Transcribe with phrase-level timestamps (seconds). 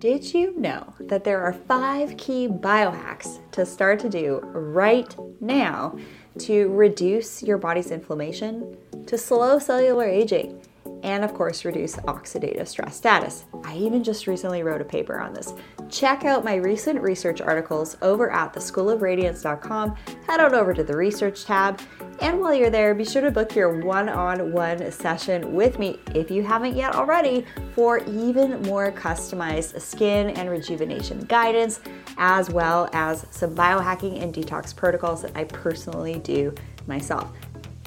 [0.00, 5.98] Did you know that there are five key biohacks to start to do right now
[6.38, 10.58] to reduce your body's inflammation, to slow cellular aging,
[11.02, 13.44] and of course, reduce oxidative stress status?
[13.64, 15.54] I even just recently wrote a paper on this.
[15.88, 19.96] Check out my recent research articles over at theschoolofradiance.com.
[20.26, 21.80] Head on over to the research tab.
[22.20, 25.98] And while you're there, be sure to book your one on one session with me
[26.14, 31.80] if you haven't yet already for even more customized skin and rejuvenation guidance,
[32.18, 36.54] as well as some biohacking and detox protocols that I personally do
[36.86, 37.32] myself.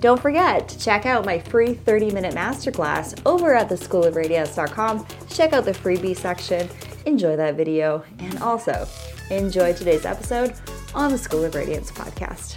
[0.00, 5.06] Don't forget to check out my free 30 minute masterclass over at theschoolofradiance.com.
[5.28, 6.68] Check out the freebie section,
[7.04, 8.88] enjoy that video, and also
[9.30, 10.54] enjoy today's episode
[10.94, 12.56] on the School of Radiance podcast.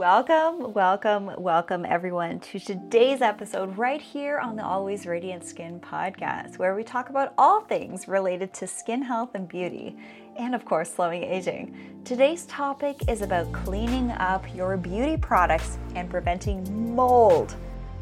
[0.00, 6.56] Welcome, welcome, welcome everyone to today's episode right here on the Always Radiant Skin podcast,
[6.56, 9.98] where we talk about all things related to skin health and beauty,
[10.38, 12.00] and of course, slowing aging.
[12.06, 17.54] Today's topic is about cleaning up your beauty products and preventing mold.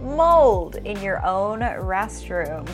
[0.00, 2.68] Mold in your own restroom.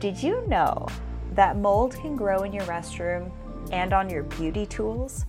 [0.00, 0.86] Did you know
[1.32, 3.32] that mold can grow in your restroom
[3.72, 5.24] and on your beauty tools?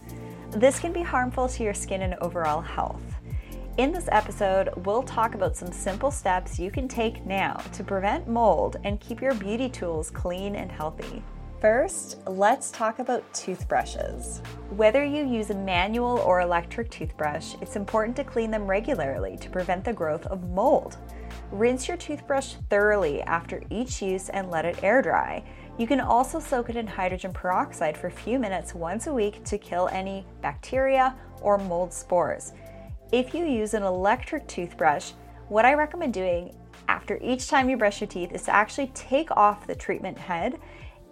[0.51, 3.04] This can be harmful to your skin and overall health.
[3.77, 8.25] In this episode, we'll talk about some simple steps you can take now to prevent
[8.25, 11.21] mold and keep your beauty tools clean and healthy.
[11.59, 14.41] First, let's talk about toothbrushes.
[14.69, 19.49] Whether you use a manual or electric toothbrush, it's important to clean them regularly to
[19.49, 20.95] prevent the growth of mold.
[21.51, 25.43] Rinse your toothbrush thoroughly after each use and let it air dry.
[25.77, 29.43] You can also soak it in hydrogen peroxide for a few minutes once a week
[29.43, 32.53] to kill any bacteria or mold spores.
[33.15, 35.13] If you use an electric toothbrush,
[35.47, 36.53] what I recommend doing
[36.89, 40.59] after each time you brush your teeth is to actually take off the treatment head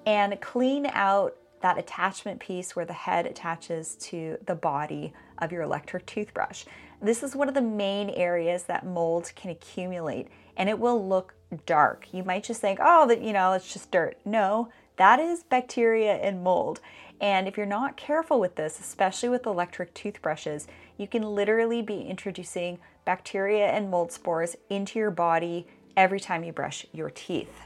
[0.05, 5.61] and clean out that attachment piece where the head attaches to the body of your
[5.61, 6.65] electric toothbrush.
[7.01, 10.27] This is one of the main areas that mold can accumulate
[10.57, 11.33] and it will look
[11.65, 12.09] dark.
[12.11, 14.17] You might just think, oh, that you know, it's just dirt.
[14.25, 14.67] No,
[14.97, 16.79] that is bacteria and mold.
[17.19, 20.67] And if you're not careful with this, especially with electric toothbrushes,
[20.97, 26.51] you can literally be introducing bacteria and mold spores into your body every time you
[26.51, 27.61] brush your teeth.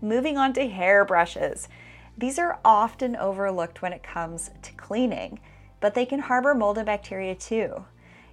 [0.00, 1.68] Moving on to hairbrushes.
[2.16, 5.40] These are often overlooked when it comes to cleaning,
[5.80, 7.84] but they can harbor mold and bacteria too.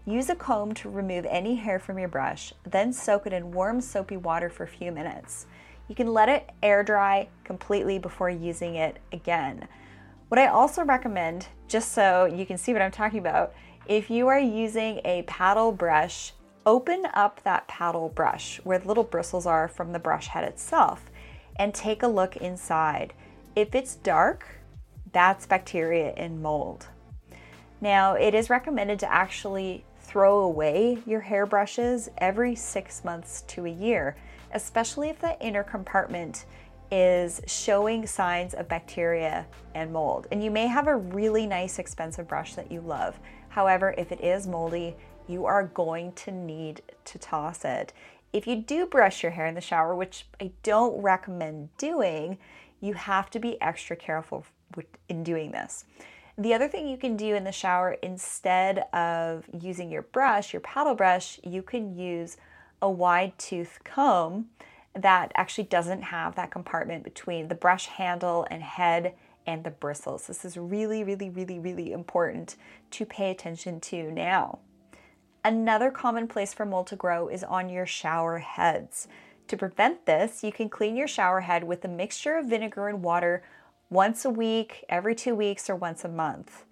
[0.05, 3.81] Use a comb to remove any hair from your brush, then soak it in warm
[3.81, 5.45] soapy water for a few minutes.
[5.87, 9.67] You can let it air dry completely before using it again.
[10.27, 13.53] What I also recommend, just so you can see what I'm talking about,
[13.87, 16.33] if you are using a paddle brush,
[16.65, 21.09] open up that paddle brush where the little bristles are from the brush head itself
[21.57, 23.13] and take a look inside.
[23.55, 24.45] If it's dark,
[25.13, 26.87] that's bacteria and mold.
[27.79, 33.69] Now, it is recommended to actually throw away your hairbrushes every six months to a
[33.69, 34.17] year,
[34.57, 36.45] especially if the inner compartment
[36.89, 39.45] is showing signs of bacteria
[39.75, 40.25] and mold.
[40.31, 43.19] And you may have a really nice, expensive brush that you love.
[43.49, 44.95] However, if it is moldy,
[45.27, 47.93] you are going to need to toss it.
[48.33, 52.39] If you do brush your hair in the shower, which I don't recommend doing,
[52.81, 54.43] you have to be extra careful
[55.07, 55.85] in doing this.
[56.39, 60.61] The other thing you can do in the shower, instead of using your brush, your
[60.61, 62.37] paddle brush, you can use
[62.81, 64.47] a wide tooth comb
[64.93, 69.13] that actually doesn't have that compartment between the brush handle and head
[69.45, 70.27] and the bristles.
[70.27, 72.55] This is really, really, really, really important
[72.91, 74.59] to pay attention to now.
[75.45, 79.07] Another common place for mold to grow is on your shower heads.
[79.47, 83.01] To prevent this, you can clean your shower head with a mixture of vinegar and
[83.01, 83.43] water
[83.89, 86.65] once a week, every two weeks, or once a month.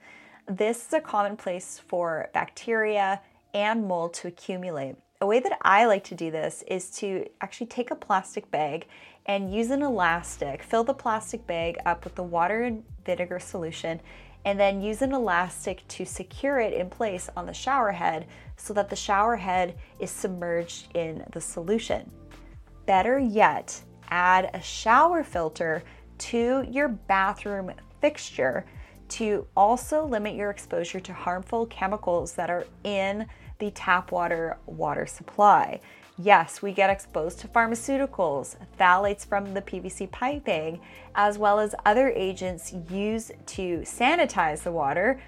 [0.45, 3.21] This is a common place for bacteria
[3.53, 4.97] and mold to accumulate.
[5.21, 8.85] A way that I like to do this is to actually take a plastic bag
[9.25, 14.01] and use an elastic, fill the plastic bag up with the water and vinegar solution,
[14.43, 18.27] and then use an elastic to secure it in place on the shower head
[18.57, 22.11] so that the shower head is submerged in the solution.
[22.85, 25.81] Better yet, add a shower filter
[26.17, 27.71] to your bathroom
[28.01, 28.65] fixture
[29.07, 33.25] to also limit your exposure to harmful chemicals that are in
[33.59, 35.79] the tap water water supply.
[36.17, 40.79] Yes, we get exposed to pharmaceuticals, phthalates from the PVC piping,
[41.13, 45.21] as well as other agents used to sanitize the water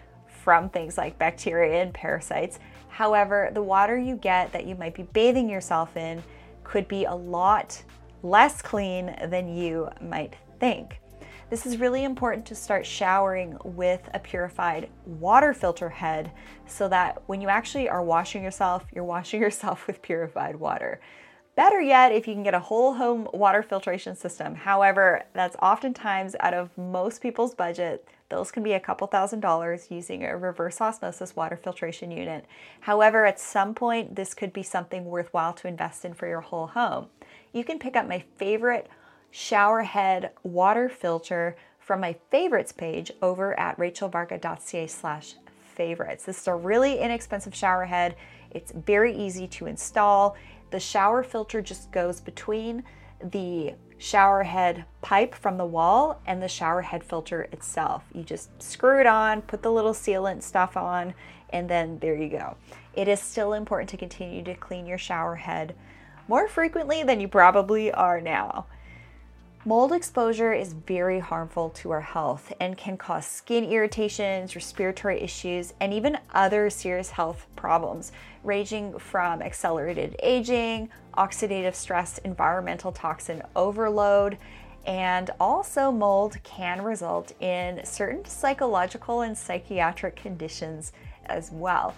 [0.43, 2.59] from things like bacteria and parasites.
[2.87, 6.23] However, the water you get that you might be bathing yourself in
[6.63, 7.83] could be a lot
[8.23, 11.01] less clean than you might think.
[11.49, 16.33] This is really important to start showering with a purified water filter head
[16.65, 20.99] so that when you actually are washing yourself, you're washing yourself with purified water.
[21.55, 24.55] Better yet, if you can get a whole home water filtration system.
[24.55, 28.05] However, that's oftentimes out of most people's budget.
[28.27, 32.45] Those can be a couple thousand dollars using a reverse osmosis water filtration unit.
[32.81, 36.67] However, at some point, this could be something worthwhile to invest in for your whole
[36.67, 37.07] home.
[37.53, 38.89] You can pick up my favorite
[39.37, 45.35] shower head water filter from my favorites page over at rachelvarga.ca slash
[45.75, 46.25] favorites.
[46.25, 48.15] This is a really inexpensive shower head.
[48.49, 50.35] It's very easy to install.
[50.71, 52.83] The shower filter just goes between
[53.23, 58.05] the shower head pipe from the wall and the shower head filter itself.
[58.15, 61.13] You just screw it on, put the little sealant stuff on,
[61.51, 62.57] and then there you go.
[62.95, 65.75] It is still important to continue to clean your shower head
[66.27, 68.65] more frequently than you probably are now.
[69.67, 75.73] Mold exposure is very harmful to our health and can cause skin irritations, respiratory issues,
[75.81, 78.13] and even other serious health problems,
[78.45, 80.87] ranging from accelerated aging,
[81.17, 84.37] oxidative stress, environmental toxin overload,
[84.85, 90.93] and also mold can result in certain psychological and psychiatric conditions
[91.25, 91.93] as well.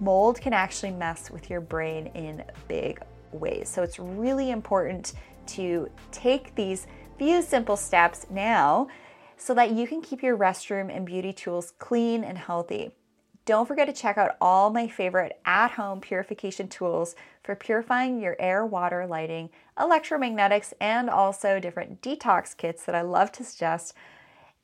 [0.00, 3.00] Mold can actually mess with your brain in big
[3.30, 3.68] ways.
[3.68, 5.12] So it's really important
[5.54, 6.86] to take these
[7.18, 8.88] few simple steps now
[9.36, 12.92] so that you can keep your restroom and beauty tools clean and healthy.
[13.46, 18.36] Don't forget to check out all my favorite at home purification tools for purifying your
[18.38, 23.94] air, water, lighting, electromagnetics, and also different detox kits that I love to suggest,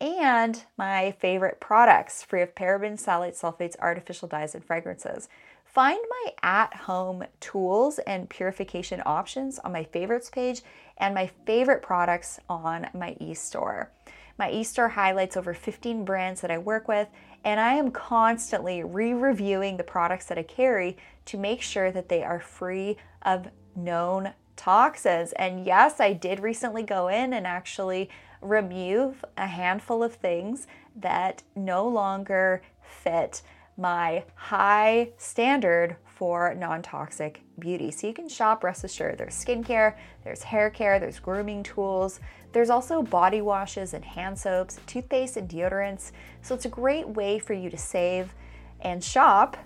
[0.00, 5.28] and my favorite products free of parabens, phthalates, sulfates, artificial dyes, and fragrances.
[5.76, 10.62] Find my at home tools and purification options on my favorites page
[10.96, 13.90] and my favorite products on my e store.
[14.38, 17.08] My e store highlights over 15 brands that I work with,
[17.44, 20.96] and I am constantly re reviewing the products that I carry
[21.26, 25.32] to make sure that they are free of known toxins.
[25.32, 28.08] And yes, I did recently go in and actually
[28.40, 33.42] remove a handful of things that no longer fit
[33.76, 37.90] my high standard for non toxic beauty.
[37.90, 42.20] So you can shop, rest assured, there's skincare, there's hair care, there's grooming tools,
[42.52, 46.12] there's also body washes and hand soaps, toothpaste and deodorants.
[46.40, 48.34] So it's a great way for you to save
[48.80, 49.58] and shop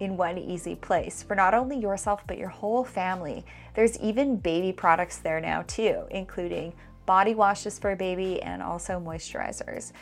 [0.00, 3.44] in one easy place for not only yourself but your whole family.
[3.74, 6.72] There's even baby products there now too, including
[7.04, 9.92] body washes for a baby and also moisturizers.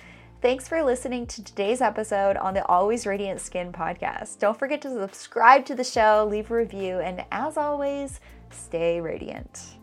[0.40, 4.38] Thanks for listening to today's episode on the Always Radiant Skin podcast.
[4.38, 9.76] Don't forget to subscribe to the show, leave a review, and as always, stay radiant.